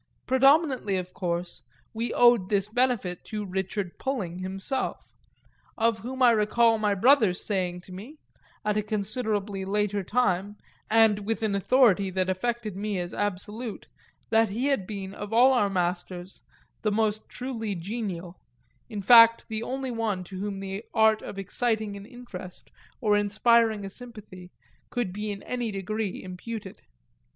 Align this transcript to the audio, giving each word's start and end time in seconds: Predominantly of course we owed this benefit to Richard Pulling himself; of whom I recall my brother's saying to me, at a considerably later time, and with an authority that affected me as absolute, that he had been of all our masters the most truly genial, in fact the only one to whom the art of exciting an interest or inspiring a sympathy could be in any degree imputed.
Predominantly 0.25 0.97
of 0.97 1.13
course 1.13 1.61
we 1.93 2.11
owed 2.11 2.49
this 2.49 2.67
benefit 2.69 3.23
to 3.25 3.45
Richard 3.45 3.99
Pulling 3.99 4.39
himself; 4.39 5.13
of 5.77 5.99
whom 5.99 6.23
I 6.23 6.31
recall 6.31 6.79
my 6.79 6.95
brother's 6.95 7.39
saying 7.45 7.81
to 7.81 7.91
me, 7.91 8.17
at 8.65 8.75
a 8.75 8.81
considerably 8.81 9.63
later 9.63 10.03
time, 10.03 10.55
and 10.89 11.19
with 11.19 11.43
an 11.43 11.53
authority 11.53 12.09
that 12.09 12.29
affected 12.31 12.75
me 12.75 12.97
as 12.97 13.13
absolute, 13.13 13.85
that 14.31 14.49
he 14.49 14.65
had 14.65 14.87
been 14.87 15.13
of 15.13 15.31
all 15.31 15.53
our 15.53 15.69
masters 15.69 16.41
the 16.81 16.91
most 16.91 17.29
truly 17.29 17.75
genial, 17.75 18.39
in 18.89 19.03
fact 19.03 19.45
the 19.49 19.61
only 19.61 19.91
one 19.91 20.23
to 20.23 20.39
whom 20.39 20.59
the 20.61 20.83
art 20.95 21.21
of 21.21 21.37
exciting 21.37 21.95
an 21.95 22.07
interest 22.07 22.71
or 23.01 23.15
inspiring 23.15 23.85
a 23.85 23.89
sympathy 23.91 24.49
could 24.89 25.13
be 25.13 25.31
in 25.31 25.43
any 25.43 25.69
degree 25.69 26.23
imputed. 26.23 26.81